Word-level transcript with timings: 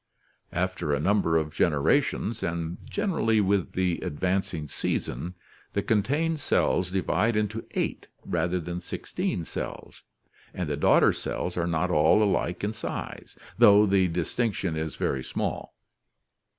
After 0.51 0.95
a 0.95 0.99
number 0.99 1.37
of 1.37 1.53
generations, 1.53 2.41
and 2.41 2.79
generally 2.89 3.39
with 3.39 3.73
the 3.73 3.99
advancing 3.99 4.67
season, 4.67 5.35
the 5.73 5.83
contained 5.83 6.39
cells 6.39 6.89
divide 6.89 7.35
into 7.35 7.67
eight 7.75 8.07
rather 8.25 8.59
than 8.59 8.81
sixteen 8.81 9.45
cells, 9.45 10.01
and 10.55 10.67
the 10.67 10.75
daughter 10.75 11.13
cells 11.13 11.55
are 11.55 11.67
not 11.67 11.91
all 11.91 12.23
alike 12.23 12.63
in 12.63 12.73
size, 12.73 13.37
though 13.59 13.85
the 13.85 14.07
dis 14.07 14.33
tinction 14.35 14.75
is 14.75 14.95
very 14.95 15.23
small. 15.23 15.75